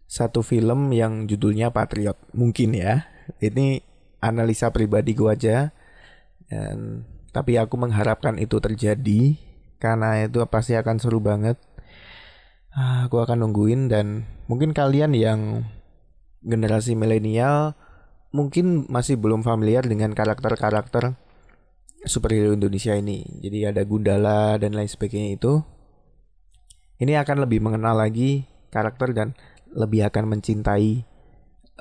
satu 0.07 0.39
film 0.39 0.95
yang 0.95 1.27
judulnya 1.27 1.75
Patriot 1.75 2.15
mungkin 2.31 2.75
ya 2.75 3.07
ini 3.43 3.83
analisa 4.23 4.71
pribadi 4.71 5.11
gue 5.11 5.27
aja 5.27 5.75
dan 6.47 7.03
tapi 7.35 7.59
aku 7.59 7.75
mengharapkan 7.75 8.39
itu 8.39 8.57
terjadi 8.63 9.35
karena 9.77 10.25
itu 10.25 10.41
pasti 10.47 10.79
akan 10.79 10.97
seru 10.97 11.19
banget 11.19 11.59
ah, 12.71 13.05
aku 13.05 13.19
akan 13.19 13.43
nungguin 13.43 13.91
dan 13.91 14.23
mungkin 14.47 14.71
kalian 14.71 15.11
yang 15.11 15.67
generasi 16.39 16.95
milenial 16.95 17.75
mungkin 18.31 18.87
masih 18.87 19.19
belum 19.19 19.43
familiar 19.43 19.83
dengan 19.83 20.15
karakter-karakter 20.15 21.19
superhero 22.05 22.53
Indonesia 22.53 22.93
ini. 22.93 23.25
Jadi 23.41 23.67
ada 23.67 23.81
Gundala 23.83 24.55
dan 24.61 24.77
lain 24.77 24.87
sebagainya 24.87 25.37
itu. 25.37 25.63
Ini 26.97 27.21
akan 27.21 27.45
lebih 27.45 27.61
mengenal 27.61 28.01
lagi 28.01 28.49
karakter 28.73 29.13
dan 29.13 29.37
lebih 29.73 30.09
akan 30.09 30.37
mencintai 30.37 31.05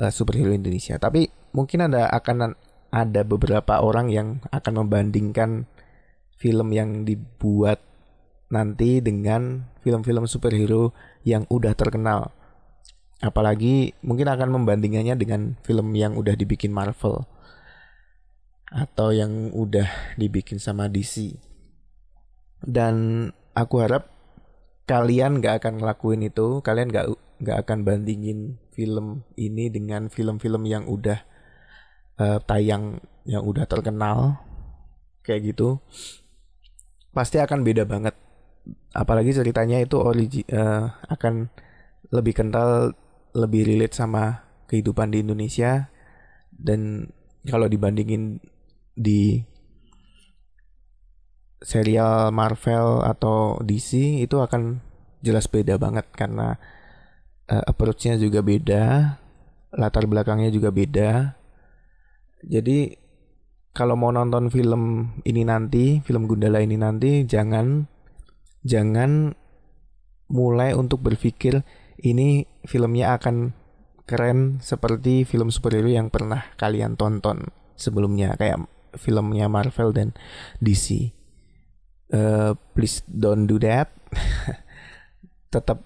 uh, 0.01 0.13
superhero 0.13 0.53
Indonesia. 0.53 1.01
Tapi 1.01 1.29
mungkin 1.57 1.89
ada 1.89 2.13
akan 2.13 2.53
ada 2.93 3.23
beberapa 3.25 3.81
orang 3.81 4.13
yang 4.13 4.29
akan 4.53 4.87
membandingkan 4.87 5.65
film 6.37 6.69
yang 6.77 7.09
dibuat 7.09 7.81
nanti 8.53 9.03
dengan 9.03 9.67
film-film 9.83 10.29
superhero 10.29 10.93
yang 11.27 11.49
udah 11.49 11.73
terkenal. 11.75 12.31
Apalagi 13.25 13.97
mungkin 14.05 14.29
akan 14.29 14.53
membandingannya 14.53 15.17
dengan 15.17 15.57
film 15.65 15.97
yang 15.97 16.15
udah 16.21 16.37
dibikin 16.37 16.71
Marvel 16.71 17.25
atau 18.69 19.15
yang 19.15 19.51
udah 19.57 19.89
dibikin 20.21 20.61
sama 20.61 20.93
DC. 20.93 21.41
Dan 22.61 23.29
aku 23.57 23.81
harap 23.81 24.16
kalian 24.87 25.43
gak 25.43 25.63
akan 25.63 25.83
ngelakuin 25.83 26.23
itu, 26.23 26.63
kalian 26.63 26.89
gak 26.95 27.11
gak 27.43 27.59
akan 27.67 27.85
bandingin 27.85 28.57
film 28.73 29.27
ini 29.37 29.69
dengan 29.69 30.09
film-film 30.09 30.65
yang 30.65 30.87
udah 30.89 31.21
uh, 32.23 32.39
tayang 32.47 33.03
yang 33.27 33.43
udah 33.43 33.67
terkenal 33.67 34.41
kayak 35.27 35.53
gitu. 35.53 35.83
Pasti 37.11 37.43
akan 37.43 37.67
beda 37.67 37.83
banget. 37.85 38.15
Apalagi 38.95 39.35
ceritanya 39.35 39.83
itu 39.83 39.99
origi 39.99 40.47
uh, 40.55 40.87
akan 41.11 41.51
lebih 42.15 42.33
kental 42.39 42.95
lebih 43.37 43.67
relate 43.67 43.99
sama 43.99 44.47
kehidupan 44.71 45.11
di 45.11 45.27
Indonesia. 45.27 45.91
Dan 46.55 47.11
kalau 47.45 47.69
dibandingin 47.69 48.39
di 48.97 49.45
serial 51.61 52.33
Marvel 52.33 53.01
atau 53.05 53.61
DC 53.65 54.21
itu 54.23 54.37
akan 54.41 54.81
jelas 55.25 55.49
beda 55.49 55.81
banget 55.81 56.07
karena 56.13 56.61
uh, 57.51 57.65
approach-nya 57.67 58.21
juga 58.21 58.45
beda, 58.45 59.17
latar 59.75 60.05
belakangnya 60.07 60.53
juga 60.53 60.71
beda. 60.71 61.35
Jadi 62.47 62.95
kalau 63.77 63.97
mau 63.99 64.13
nonton 64.13 64.49
film 64.49 65.13
ini 65.25 65.43
nanti, 65.45 66.01
film 66.05 66.29
Gundala 66.29 66.63
ini 66.65 66.81
nanti 66.81 67.25
jangan 67.29 67.85
jangan 68.67 69.37
mulai 70.27 70.75
untuk 70.75 71.07
berpikir 71.07 71.63
ini 72.03 72.45
filmnya 72.67 73.15
akan 73.15 73.55
keren 74.07 74.63
seperti 74.63 75.27
film 75.27 75.51
superhero 75.51 75.91
yang 75.91 76.11
pernah 76.11 76.47
kalian 76.59 76.95
tonton 76.95 77.51
sebelumnya 77.75 78.39
kayak 78.39 78.67
filmnya 78.97 79.51
Marvel 79.51 79.93
dan 79.93 80.17
DC. 80.63 81.16
Eh, 82.07 82.53
please 82.75 83.03
don't 83.11 83.51
do 83.51 83.59
that. 83.59 83.91
Tetap 85.55 85.83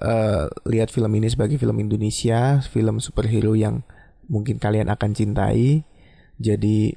uh, 0.00 0.48
lihat 0.64 0.88
film 0.88 1.12
ini 1.20 1.28
sebagai 1.28 1.60
film 1.60 1.76
Indonesia, 1.84 2.64
film 2.64 2.96
superhero 3.02 3.52
yang 3.52 3.84
mungkin 4.30 4.56
kalian 4.56 4.88
akan 4.88 5.10
cintai. 5.12 5.84
Jadi 6.40 6.96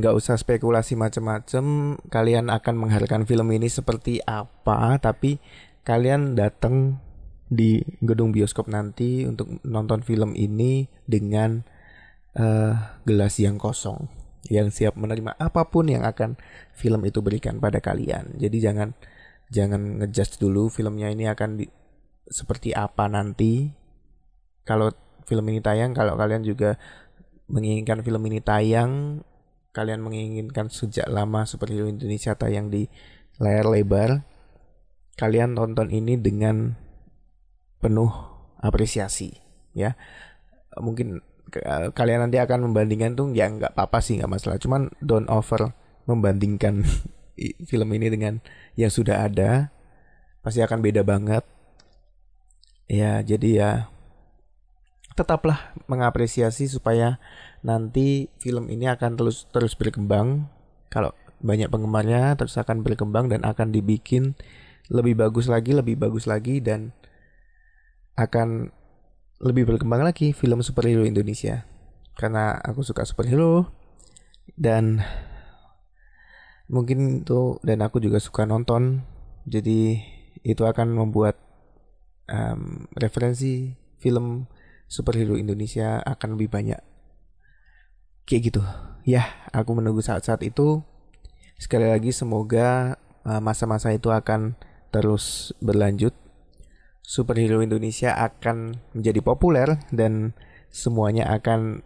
nggak 0.00 0.14
usah 0.16 0.40
spekulasi 0.40 0.96
macam-macam. 0.96 1.96
Kalian 2.08 2.48
akan 2.48 2.74
mengharapkan 2.80 3.28
film 3.28 3.52
ini 3.52 3.68
seperti 3.68 4.24
apa, 4.24 4.96
tapi 4.96 5.36
kalian 5.84 6.40
datang 6.40 7.04
di 7.48 7.80
gedung 8.04 8.32
bioskop 8.32 8.68
nanti 8.68 9.24
untuk 9.24 9.60
nonton 9.64 10.04
film 10.04 10.36
ini 10.36 10.88
dengan 11.08 11.64
uh, 12.36 13.00
gelas 13.08 13.40
yang 13.40 13.56
kosong, 13.56 14.08
yang 14.46 14.70
siap 14.70 14.94
menerima 14.94 15.34
apa 15.34 15.66
pun 15.66 15.90
yang 15.90 16.06
akan 16.06 16.38
film 16.70 17.02
itu 17.02 17.18
berikan 17.18 17.58
pada 17.58 17.82
kalian. 17.82 18.38
Jadi 18.38 18.56
jangan 18.62 18.94
jangan 19.50 19.98
ngejudge 20.04 20.38
dulu 20.38 20.70
filmnya 20.70 21.10
ini 21.10 21.26
akan 21.26 21.58
di, 21.58 21.66
seperti 22.28 22.76
apa 22.76 23.08
nanti 23.10 23.72
kalau 24.62 24.92
film 25.24 25.48
ini 25.48 25.64
tayang 25.64 25.96
kalau 25.96 26.14
kalian 26.14 26.44
juga 26.44 26.76
menginginkan 27.48 28.04
film 28.04 28.22
ini 28.28 28.44
tayang 28.44 29.24
kalian 29.72 30.04
menginginkan 30.04 30.68
sejak 30.68 31.08
lama 31.08 31.48
superhero 31.48 31.88
Indonesia 31.88 32.36
tayang 32.36 32.68
di 32.68 32.88
layar 33.40 33.68
lebar 33.68 34.24
kalian 35.16 35.56
tonton 35.56 35.88
ini 35.88 36.20
dengan 36.20 36.76
penuh 37.80 38.10
apresiasi 38.60 39.32
ya 39.72 39.96
mungkin 40.76 41.22
kalian 41.94 42.28
nanti 42.28 42.36
akan 42.40 42.70
membandingkan 42.70 43.16
tuh 43.16 43.32
ya 43.32 43.48
nggak 43.48 43.72
apa-apa 43.76 43.98
sih 44.04 44.20
nggak 44.20 44.30
masalah. 44.30 44.58
Cuman 44.60 44.92
don't 45.00 45.28
over 45.28 45.72
membandingkan 46.08 46.84
film 47.70 47.88
ini 47.94 48.08
dengan 48.08 48.40
yang 48.74 48.92
sudah 48.92 49.24
ada 49.24 49.72
pasti 50.44 50.60
akan 50.64 50.80
beda 50.80 51.02
banget. 51.04 51.44
Ya 52.88 53.20
jadi 53.20 53.50
ya 53.52 53.70
tetaplah 55.12 55.74
mengapresiasi 55.90 56.70
supaya 56.70 57.18
nanti 57.60 58.30
film 58.38 58.70
ini 58.70 58.88
akan 58.88 59.18
terus 59.18 59.48
terus 59.50 59.74
berkembang. 59.74 60.48
Kalau 60.88 61.12
banyak 61.38 61.70
penggemarnya 61.70 62.34
terus 62.34 62.58
akan 62.58 62.82
berkembang 62.82 63.30
dan 63.30 63.46
akan 63.46 63.70
dibikin 63.70 64.34
lebih 64.88 65.20
bagus 65.20 65.46
lagi 65.46 65.76
lebih 65.76 66.00
bagus 66.00 66.24
lagi 66.24 66.64
dan 66.64 66.96
akan 68.18 68.74
lebih 69.38 69.70
berkembang 69.70 70.02
lagi 70.02 70.34
film 70.34 70.62
superhero 70.62 71.06
Indonesia. 71.06 71.66
Karena 72.18 72.58
aku 72.58 72.82
suka 72.82 73.06
superhero. 73.06 73.70
Dan 74.58 74.98
mungkin 76.66 77.22
itu 77.22 77.62
dan 77.62 77.82
aku 77.86 78.02
juga 78.02 78.18
suka 78.18 78.44
nonton. 78.44 79.06
Jadi 79.46 80.02
itu 80.42 80.62
akan 80.66 80.98
membuat 80.98 81.38
um, 82.26 82.90
referensi 82.98 83.78
film 84.02 84.50
superhero 84.90 85.38
Indonesia 85.38 86.02
akan 86.02 86.34
lebih 86.34 86.50
banyak. 86.50 86.80
Kayak 88.26 88.42
gitu. 88.50 88.62
Ya 89.06 89.24
aku 89.54 89.78
menunggu 89.78 90.02
saat-saat 90.02 90.42
itu. 90.42 90.82
Sekali 91.58 91.90
lagi 91.90 92.14
semoga 92.14 92.98
uh, 93.26 93.42
masa-masa 93.42 93.90
itu 93.94 94.10
akan 94.10 94.54
terus 94.94 95.54
berlanjut 95.58 96.14
superhero 97.08 97.64
Indonesia 97.64 98.12
akan 98.12 98.76
menjadi 98.92 99.24
populer 99.24 99.80
dan 99.88 100.36
semuanya 100.68 101.24
akan 101.32 101.80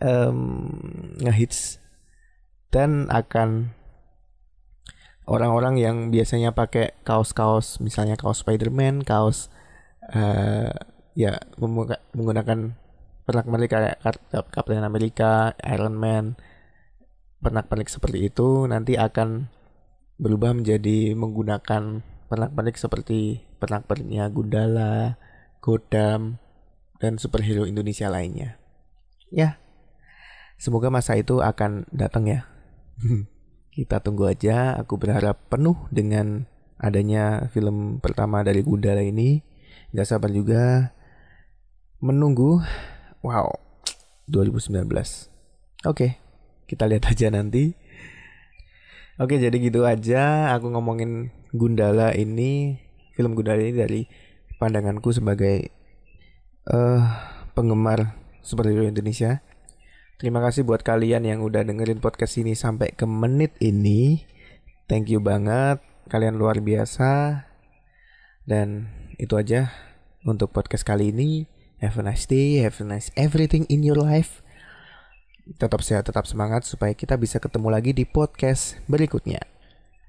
um, 0.00 0.40
ngehits 1.20 1.76
dan 2.72 3.12
akan 3.12 3.76
orang-orang 5.28 5.76
yang 5.76 5.96
biasanya 6.08 6.56
pakai 6.56 6.96
kaos-kaos 7.04 7.84
misalnya 7.84 8.16
kaos 8.16 8.40
Spider-Man, 8.40 9.04
kaos 9.04 9.52
uh, 10.16 10.72
ya 11.12 11.36
menggunakan 12.16 12.80
pernak-pernik 13.28 13.70
kayak 13.70 14.00
Captain 14.48 14.80
America, 14.80 15.52
Iron 15.68 16.00
Man, 16.00 16.40
pernak-pernik 17.44 17.92
seperti 17.92 18.32
itu 18.32 18.64
nanti 18.64 18.96
akan 18.96 19.52
berubah 20.16 20.56
menjadi 20.56 21.12
menggunakan 21.12 22.00
pernak-pernik 22.32 22.76
seperti 22.80 23.44
pernak-perniknya 23.64 24.28
Gundala, 24.28 25.16
Godam, 25.64 26.36
dan 27.00 27.16
superhero 27.16 27.64
Indonesia 27.64 28.12
lainnya. 28.12 28.60
Ya, 29.32 29.56
semoga 30.60 30.92
masa 30.92 31.16
itu 31.16 31.40
akan 31.40 31.88
datang 31.88 32.28
ya. 32.28 32.44
Kita 33.74 34.04
tunggu 34.04 34.28
aja. 34.28 34.76
Aku 34.76 35.00
berharap 35.00 35.48
penuh 35.48 35.74
dengan 35.88 36.44
adanya 36.76 37.48
film 37.50 37.98
pertama 38.04 38.44
dari 38.44 38.60
Gundala 38.60 39.00
ini. 39.00 39.40
Gak 39.96 40.12
sabar 40.12 40.28
juga 40.28 40.92
menunggu. 41.98 42.60
Wow, 43.24 43.56
2019. 44.28 44.84
Oke, 45.88 46.20
kita 46.68 46.84
lihat 46.86 47.08
aja 47.08 47.32
nanti. 47.32 47.74
Oke, 49.18 49.38
jadi 49.38 49.54
gitu 49.58 49.86
aja 49.86 50.52
aku 50.52 50.70
ngomongin 50.74 51.30
Gundala 51.54 52.10
ini, 52.18 52.82
film 53.14 53.38
Gundala 53.38 53.62
ini 53.62 53.74
dari 53.74 54.00
pandanganku 54.58 55.10
sebagai 55.14 55.70
uh, 56.70 57.02
penggemar 57.54 58.18
superhero 58.42 58.84
Indonesia. 58.84 59.40
Terima 60.18 60.38
kasih 60.38 60.62
buat 60.62 60.86
kalian 60.86 61.26
yang 61.26 61.42
udah 61.42 61.66
dengerin 61.66 61.98
podcast 61.98 62.38
ini 62.38 62.54
sampai 62.54 62.94
ke 62.94 63.02
menit 63.02 63.54
ini. 63.58 64.22
Thank 64.86 65.10
you 65.10 65.18
banget. 65.18 65.82
Kalian 66.06 66.38
luar 66.38 66.62
biasa. 66.62 67.44
Dan 68.44 68.92
itu 69.16 69.34
aja 69.34 69.72
untuk 70.22 70.54
podcast 70.54 70.84
kali 70.86 71.10
ini. 71.10 71.50
Have 71.82 71.98
a 71.98 72.04
nice 72.06 72.24
day, 72.30 72.62
have 72.62 72.78
a 72.78 72.86
nice 72.86 73.10
everything 73.18 73.66
in 73.66 73.82
your 73.82 73.98
life. 73.98 74.40
Tetap 75.60 75.84
sehat, 75.84 76.08
tetap 76.08 76.24
semangat 76.24 76.64
supaya 76.64 76.96
kita 76.96 77.20
bisa 77.20 77.36
ketemu 77.36 77.68
lagi 77.68 77.92
di 77.92 78.08
podcast 78.08 78.80
berikutnya. 78.88 79.42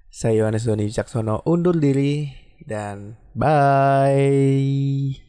Saya 0.07 0.45
Yohanes 0.47 0.63
Doni 0.63 0.87
Wicaksono 0.87 1.43
undur 1.43 1.75
diri 1.75 2.44
dan 2.63 3.17
bye. 3.35 5.24